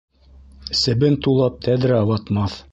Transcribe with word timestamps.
Себен 0.79 1.19
тулап, 1.27 1.63
тәҙрә 1.69 2.03
ватмаҫ; 2.13 2.61